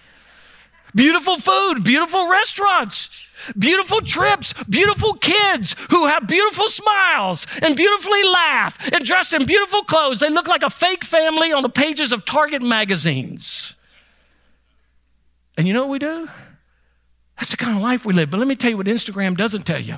[0.96, 3.28] beautiful food, beautiful restaurants,
[3.58, 9.84] beautiful trips, beautiful kids who have beautiful smiles and beautifully laugh and dress in beautiful
[9.84, 10.20] clothes.
[10.20, 13.76] They look like a fake family on the pages of Target magazines.
[15.58, 16.30] And you know what we do?
[17.38, 18.30] That's the kind of life we live.
[18.30, 19.98] But let me tell you what Instagram doesn't tell you.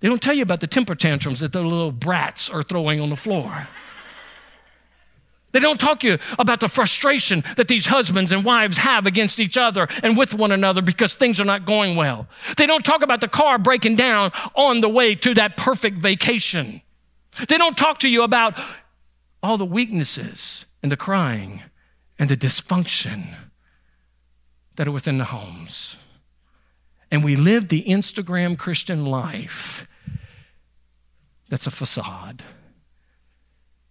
[0.00, 3.10] They don't tell you about the temper tantrums that the little brats are throwing on
[3.10, 3.68] the floor.
[5.52, 9.40] They don't talk to you about the frustration that these husbands and wives have against
[9.40, 12.28] each other and with one another because things are not going well.
[12.56, 16.82] They don't talk about the car breaking down on the way to that perfect vacation.
[17.48, 18.60] They don't talk to you about
[19.42, 21.62] all the weaknesses and the crying
[22.18, 23.34] and the dysfunction
[24.76, 25.96] that are within the homes.
[27.10, 29.86] And we live the Instagram Christian life
[31.48, 32.42] that's a facade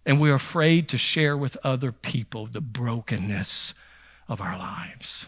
[0.08, 3.74] and we're afraid to share with other people the brokenness
[4.26, 5.26] of our lives.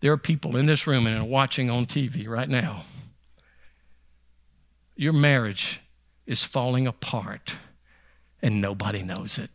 [0.00, 2.84] There are people in this room and watching on TV right now
[4.96, 5.80] your marriage
[6.26, 7.54] is falling apart
[8.42, 9.48] and nobody knows it.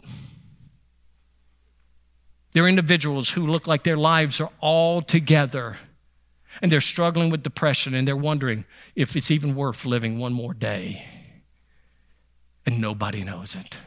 [2.54, 5.78] There are individuals who look like their lives are all together
[6.62, 8.63] and they're struggling with depression and they're wondering
[8.96, 11.04] if it's even worth living one more day.
[12.65, 13.78] And nobody knows it.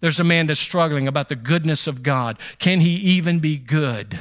[0.00, 2.38] There's a man that's struggling about the goodness of God.
[2.58, 4.18] Can he even be good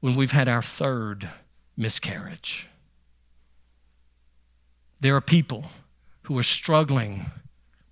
[0.00, 1.28] when we've had our third
[1.76, 2.68] miscarriage?
[5.00, 5.66] There are people
[6.22, 7.30] who are struggling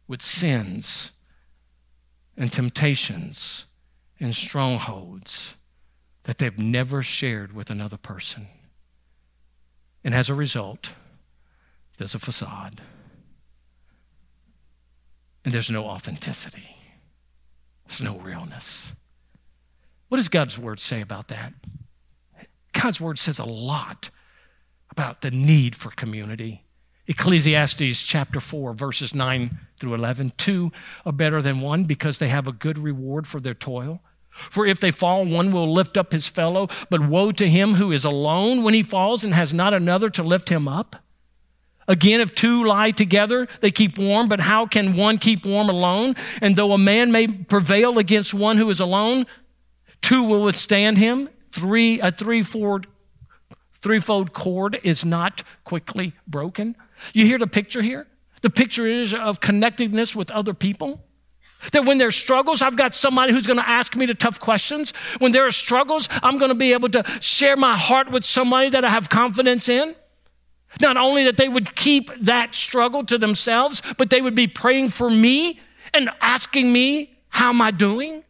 [0.06, 1.12] with sins
[2.36, 3.66] and temptations
[4.20, 5.56] and strongholds
[6.24, 8.46] that they've never shared with another person.
[10.04, 10.92] And as a result,
[11.96, 12.80] there's a facade.
[15.44, 16.76] And there's no authenticity.
[17.86, 18.92] There's no realness.
[20.08, 21.52] What does God's word say about that?
[22.72, 24.10] God's word says a lot
[24.90, 26.64] about the need for community.
[27.06, 30.32] Ecclesiastes chapter 4, verses 9 through 11.
[30.36, 30.70] Two
[31.04, 34.00] are better than one because they have a good reward for their toil.
[34.30, 37.92] For if they fall, one will lift up his fellow, but woe to him who
[37.92, 40.96] is alone when he falls and has not another to lift him up.
[41.88, 46.14] Again, if two lie together, they keep warm, but how can one keep warm alone?
[46.40, 49.26] And though a man may prevail against one who is alone,
[50.00, 51.28] two will withstand him.
[51.50, 52.86] Three, a threefold,
[53.80, 56.76] threefold cord is not quickly broken.
[57.12, 58.06] You hear the picture here?
[58.42, 61.04] The picture is of connectedness with other people.
[61.72, 64.92] That when there's struggles, I've got somebody who's going to ask me the tough questions.
[65.18, 68.70] When there are struggles, I'm going to be able to share my heart with somebody
[68.70, 69.94] that I have confidence in.
[70.80, 74.88] Not only that they would keep that struggle to themselves, but they would be praying
[74.88, 75.60] for me
[75.92, 78.24] and asking me, How am I doing?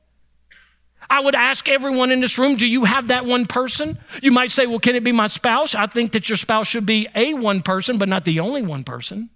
[1.09, 3.99] I would ask everyone in this room, Do you have that one person?
[4.23, 5.75] You might say, Well, can it be my spouse?
[5.75, 8.85] I think that your spouse should be a one person, but not the only one
[8.85, 9.31] person.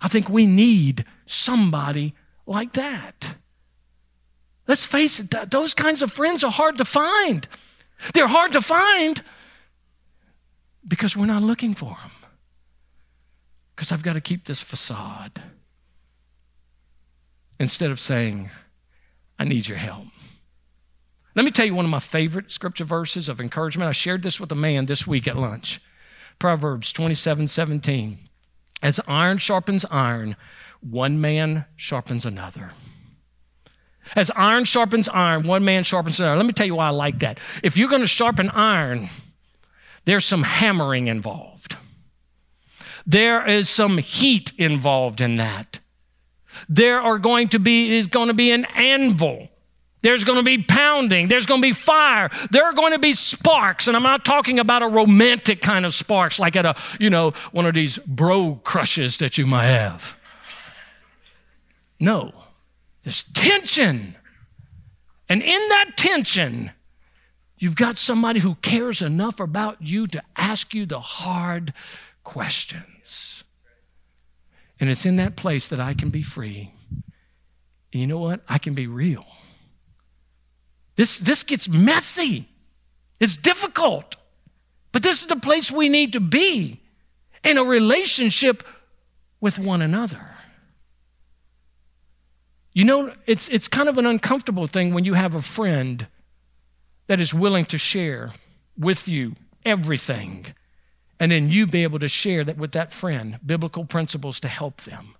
[0.00, 2.14] I think we need somebody
[2.46, 3.36] like that.
[4.66, 7.46] Let's face it, those kinds of friends are hard to find.
[8.12, 9.22] They're hard to find
[10.86, 12.10] because we're not looking for them.
[13.74, 15.42] Because I've got to keep this facade.
[17.58, 18.50] Instead of saying,
[19.38, 20.06] I need your help.
[21.34, 23.88] Let me tell you one of my favorite scripture verses of encouragement.
[23.88, 25.80] I shared this with a man this week at lunch.
[26.38, 28.18] Proverbs 27 17.
[28.82, 30.36] As iron sharpens iron,
[30.80, 32.72] one man sharpens another.
[34.14, 36.36] As iron sharpens iron, one man sharpens another.
[36.36, 37.40] Let me tell you why I like that.
[37.62, 39.08] If you're going to sharpen iron,
[40.04, 41.76] there's some hammering involved.
[43.06, 45.80] There is some heat involved in that.
[46.68, 49.48] There are going to be is going to be an anvil.
[50.04, 51.28] There's going to be pounding.
[51.28, 52.30] There's going to be fire.
[52.50, 53.88] There are going to be sparks.
[53.88, 57.30] And I'm not talking about a romantic kind of sparks like at a, you know,
[57.52, 60.18] one of these bro crushes that you might have.
[61.98, 62.34] No,
[63.02, 64.14] there's tension.
[65.26, 66.72] And in that tension,
[67.58, 71.72] you've got somebody who cares enough about you to ask you the hard
[72.22, 73.44] questions.
[74.80, 76.72] And it's in that place that I can be free.
[77.92, 78.40] And you know what?
[78.48, 79.24] I can be real.
[80.96, 82.48] This, this gets messy.
[83.20, 84.16] It's difficult.
[84.92, 86.80] But this is the place we need to be
[87.42, 88.62] in a relationship
[89.40, 90.30] with one another.
[92.72, 96.06] You know, it's, it's kind of an uncomfortable thing when you have a friend
[97.06, 98.32] that is willing to share
[98.78, 100.46] with you everything,
[101.20, 104.82] and then you be able to share that with that friend, biblical principles to help
[104.82, 105.14] them.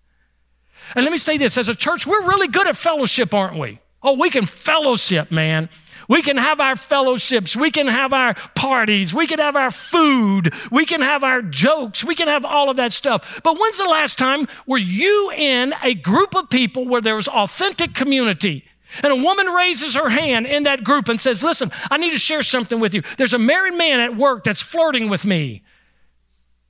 [0.94, 3.80] And let me say this as a church, we're really good at fellowship, aren't we?
[4.02, 5.70] Oh, we can fellowship, man.
[6.08, 7.56] We can have our fellowships.
[7.56, 9.14] We can have our parties.
[9.14, 10.52] We can have our food.
[10.70, 12.04] We can have our jokes.
[12.04, 13.40] We can have all of that stuff.
[13.42, 17.28] But when's the last time were you in a group of people where there was
[17.28, 18.64] authentic community?
[19.02, 22.18] And a woman raises her hand in that group and says, Listen, I need to
[22.18, 23.02] share something with you.
[23.18, 25.62] There's a married man at work that's flirting with me.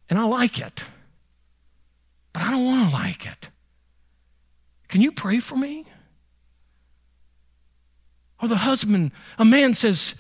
[0.09, 0.85] And I like it.
[2.33, 3.51] But I don't want to like it.
[4.89, 5.87] Can you pray for me?
[8.43, 10.15] Or the husband, a man says,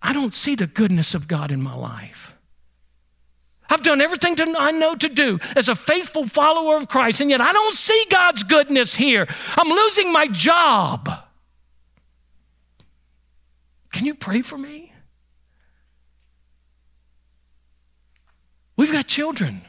[0.00, 2.34] I don't see the goodness of God in my life.
[3.70, 7.30] I've done everything to, I know to do as a faithful follower of Christ, and
[7.30, 9.26] yet I don't see God's goodness here.
[9.56, 11.10] I'm losing my job.
[13.92, 14.92] Can you pray for me?
[18.76, 19.62] We've got children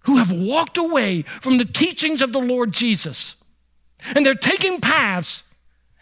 [0.00, 3.36] who have walked away from the teachings of the Lord Jesus,
[4.14, 5.44] and they're taking paths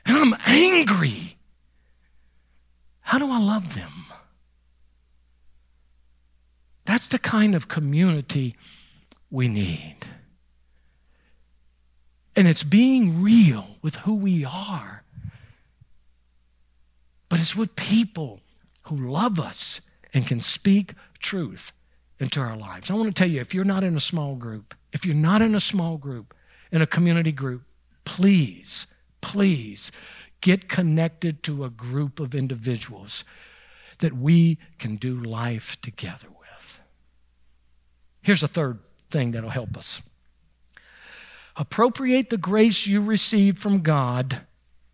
[0.06, 1.36] and I'm angry.
[3.00, 4.06] How do I love them?
[6.84, 8.56] That's the kind of community
[9.30, 9.96] we need.
[12.36, 15.03] And it's being real with who we are.
[17.34, 18.38] But it's with people
[18.82, 19.80] who love us
[20.12, 21.72] and can speak truth
[22.20, 22.92] into our lives.
[22.92, 25.42] I want to tell you if you're not in a small group, if you're not
[25.42, 26.32] in a small group,
[26.70, 27.62] in a community group,
[28.04, 28.86] please,
[29.20, 29.90] please
[30.42, 33.24] get connected to a group of individuals
[33.98, 36.80] that we can do life together with.
[38.22, 38.78] Here's a third
[39.10, 40.02] thing that'll help us
[41.56, 44.42] appropriate the grace you receive from God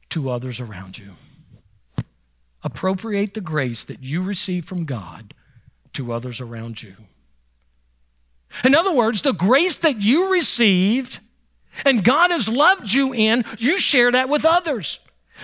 [0.09, 1.17] to others around you.
[2.63, 5.35] Appropriate the grace that you receive from God
[5.95, 6.95] to others around you.
[8.65, 11.21] In other words, the grace that you received
[11.85, 15.01] and God has loved you in, you share that with others.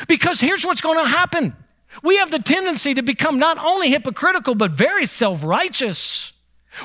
[0.09, 1.57] Because here's what's going to happen
[2.03, 6.35] we have the tendency to become not only hypocritical, but very self righteous.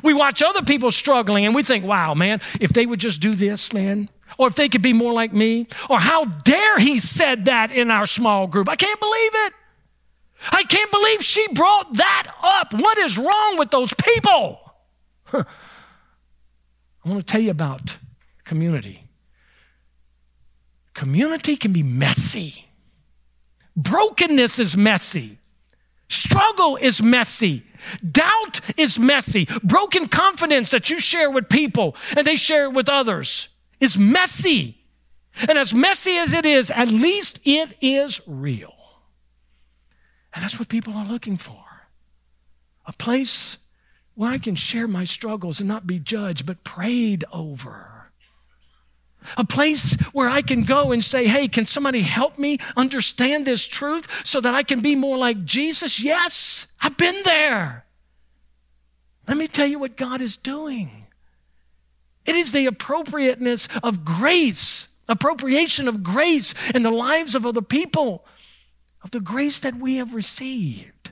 [0.03, 3.35] We watch other people struggling and we think, wow, man, if they would just do
[3.35, 4.07] this, man,
[4.37, 7.91] or if they could be more like me, or how dare he said that in
[7.91, 8.69] our small group.
[8.69, 9.53] I can't believe it.
[10.51, 12.73] I can't believe she brought that up.
[12.73, 14.59] What is wrong with those people?
[15.25, 15.43] Huh.
[17.05, 17.97] I want to tell you about
[18.43, 19.03] community.
[20.93, 22.65] Community can be messy.
[23.75, 25.37] Brokenness is messy.
[26.09, 27.63] Struggle is messy.
[28.11, 29.47] Doubt is messy.
[29.63, 33.47] Broken confidence that you share with people and they share it with others
[33.79, 34.77] is messy.
[35.47, 38.73] And as messy as it is, at least it is real.
[40.33, 41.65] And that's what people are looking for
[42.87, 43.57] a place
[44.15, 48.11] where I can share my struggles and not be judged, but prayed over.
[49.37, 53.67] A place where I can go and say, hey, can somebody help me understand this
[53.67, 56.01] truth so that I can be more like Jesus?
[56.01, 57.85] Yes, I've been there.
[59.27, 61.05] Let me tell you what God is doing.
[62.25, 68.25] It is the appropriateness of grace, appropriation of grace in the lives of other people,
[69.03, 71.11] of the grace that we have received.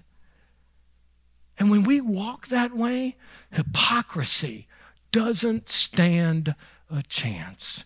[1.57, 3.17] And when we walk that way,
[3.51, 4.67] hypocrisy
[5.11, 6.55] doesn't stand
[6.89, 7.85] a chance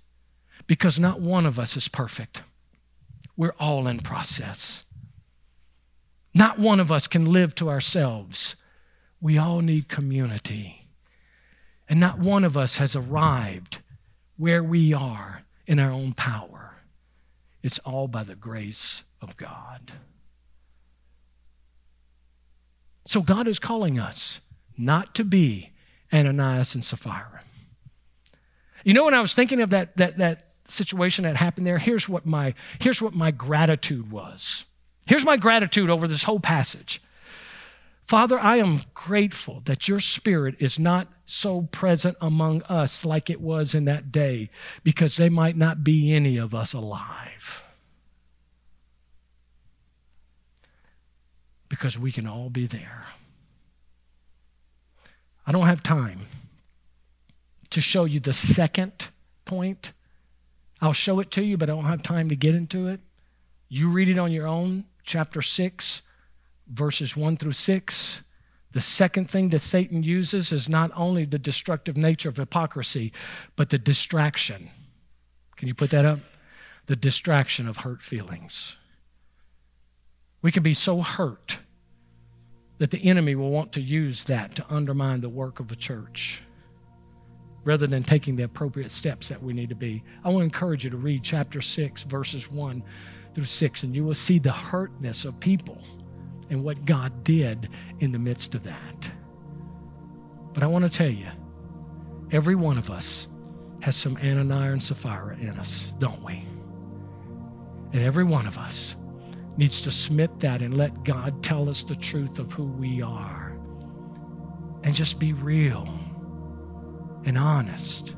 [0.68, 2.44] because not one of us is perfect.
[3.36, 4.86] We're all in process.
[6.34, 8.56] Not one of us can live to ourselves.
[9.22, 10.88] We all need community.
[11.90, 13.80] And not one of us has arrived
[14.38, 16.76] where we are in our own power.
[17.62, 19.94] It's all by the grace of God.
[23.06, 24.40] So God is calling us
[24.78, 25.72] not to be
[26.14, 27.42] Ananias and Sapphira.
[28.84, 32.08] You know, when I was thinking of that, that, that situation that happened there, here's
[32.08, 34.66] what my, here's what my gratitude was.
[35.06, 37.02] Here's my gratitude over this whole passage.
[38.04, 43.40] Father, I am grateful that your spirit is not so present among us like it
[43.40, 44.50] was in that day
[44.84, 47.33] because there might not be any of us alive.
[51.74, 53.08] Because we can all be there.
[55.48, 56.28] I don't have time
[57.72, 59.10] to show you the second
[59.44, 59.92] point
[60.84, 63.00] I'll show it to you, but I don't have time to get into it.
[63.70, 66.02] You read it on your own, chapter 6,
[66.68, 68.22] verses 1 through 6.
[68.74, 73.14] The second thing that Satan uses is not only the destructive nature of hypocrisy,
[73.56, 74.72] but the distraction.
[75.56, 76.20] Can you put that up?
[76.88, 78.76] The distraction of hurt feelings.
[80.42, 81.60] We can be so hurt
[82.84, 86.44] that the enemy will want to use that to undermine the work of the church
[87.64, 90.04] rather than taking the appropriate steps that we need to be.
[90.22, 92.84] I want to encourage you to read chapter 6, verses 1
[93.34, 95.82] through 6, and you will see the hurtness of people
[96.50, 97.70] and what God did
[98.02, 99.10] in the midst of that.
[100.54, 101.30] But I want to tell you,
[102.34, 103.30] every one of us
[103.80, 106.44] has some Ananias and Sapphira in us, don't we?
[107.94, 108.98] And every one of us
[109.58, 113.58] needs to submit that and let God tell us the truth of who we are.
[114.84, 115.88] And just be real
[117.26, 118.16] and honest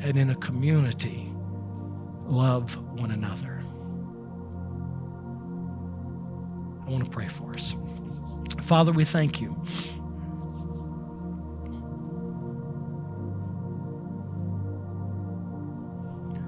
[0.00, 1.32] and in a community
[2.26, 3.62] love one another.
[6.86, 7.74] I want to pray for us.
[8.62, 9.56] Father, we thank you.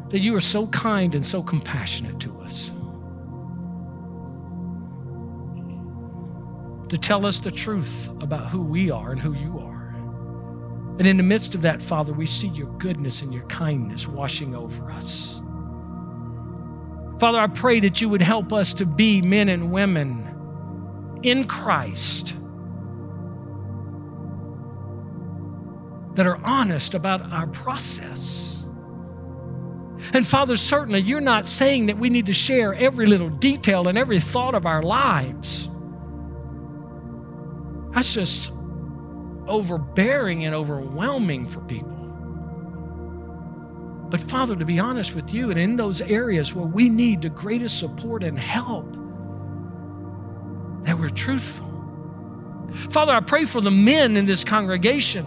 [0.09, 2.72] That you are so kind and so compassionate to us.
[6.95, 9.97] To tell us the truth about who we are and who you are.
[11.01, 14.55] And in the midst of that, Father, we see your goodness and your kindness washing
[14.55, 15.43] over us.
[17.19, 22.37] Father, I pray that you would help us to be men and women in Christ
[26.15, 28.65] that are honest about our process.
[30.13, 33.99] And Father, certainly you're not saying that we need to share every little detail and
[33.99, 35.71] every thought of our lives.
[37.95, 38.51] That's just
[39.47, 41.91] overbearing and overwhelming for people.
[44.11, 47.31] But Father, to be honest with you, and in those areas where we need the
[47.31, 48.93] greatest support and help,
[50.85, 51.71] that we're truthful.
[52.91, 55.27] Father, I pray for the men in this congregation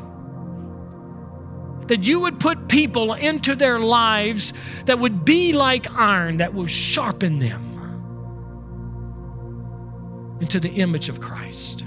[1.87, 4.53] that you would put people into their lives
[4.85, 7.63] that would be like iron, that would sharpen them
[10.41, 11.85] into the image of Christ.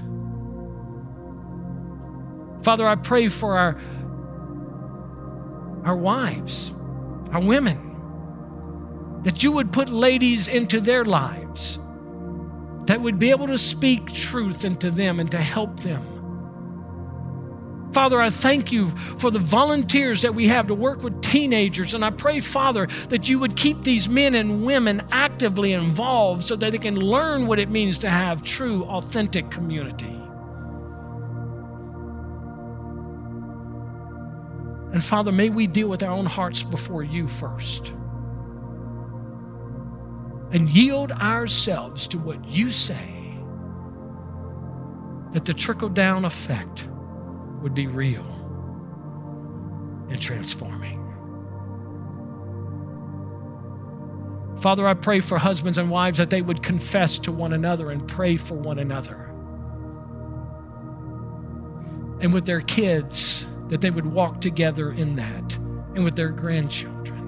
[2.63, 3.81] Father, I pray for our,
[5.83, 6.73] our wives,
[7.31, 11.79] our women, that you would put ladies into their lives
[12.85, 16.11] that would be able to speak truth into them and to help them.
[17.93, 21.93] Father, I thank you for the volunteers that we have to work with teenagers.
[21.93, 26.55] And I pray, Father, that you would keep these men and women actively involved so
[26.55, 30.20] that they can learn what it means to have true, authentic community.
[34.93, 37.93] And Father, may we deal with our own hearts before you first
[40.51, 43.37] and yield ourselves to what you say,
[45.31, 46.89] that the trickle down effect
[47.61, 48.25] would be real
[50.09, 50.97] and transforming.
[54.57, 58.05] Father, I pray for husbands and wives that they would confess to one another and
[58.05, 59.27] pray for one another.
[62.19, 65.57] And with their kids, that they would walk together in that,
[65.95, 67.19] and with their grandchildren.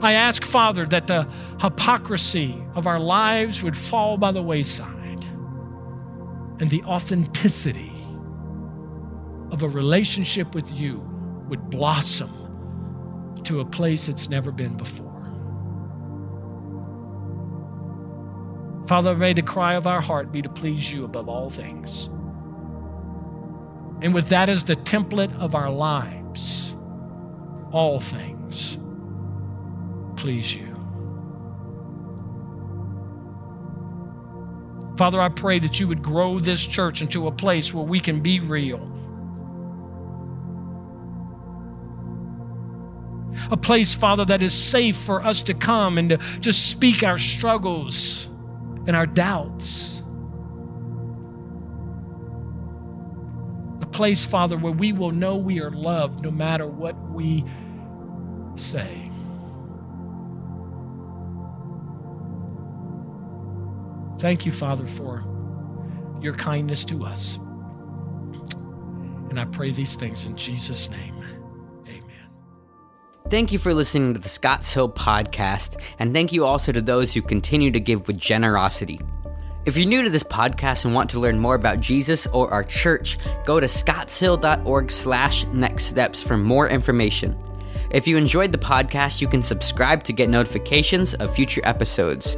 [0.00, 1.28] I ask, Father, that the
[1.60, 5.24] hypocrisy of our lives would fall by the wayside
[6.60, 7.92] and the authenticity
[9.50, 10.98] of a relationship with you
[11.48, 12.30] would blossom
[13.44, 15.10] to a place it's never been before.
[18.86, 22.10] Father, may the cry of our heart be to please you above all things.
[24.00, 26.76] And with that as the template of our lives,
[27.72, 28.78] all things
[30.24, 30.74] please you.
[34.96, 38.20] Father, I pray that you would grow this church into a place where we can
[38.20, 38.90] be real.
[43.50, 47.18] A place, Father, that is safe for us to come and to, to speak our
[47.18, 48.24] struggles
[48.86, 49.93] and our doubts.
[53.94, 57.44] Place, Father, where we will know we are loved no matter what we
[58.56, 59.10] say.
[64.18, 65.24] Thank you, Father, for
[66.20, 67.38] your kindness to us.
[69.30, 71.14] And I pray these things in Jesus' name.
[71.86, 72.28] Amen.
[73.30, 77.14] Thank you for listening to the Scotts Hill podcast, and thank you also to those
[77.14, 79.00] who continue to give with generosity.
[79.66, 82.64] If you're new to this podcast and want to learn more about Jesus or our
[82.64, 87.34] church, go to scottshill.org slash next steps for more information.
[87.90, 92.36] If you enjoyed the podcast, you can subscribe to get notifications of future episodes.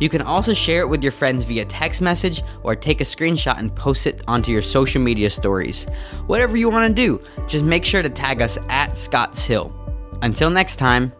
[0.00, 3.58] You can also share it with your friends via text message or take a screenshot
[3.58, 5.86] and post it onto your social media stories.
[6.26, 9.72] Whatever you want to do, just make sure to tag us at Scotts Hill.
[10.20, 11.12] Until next time.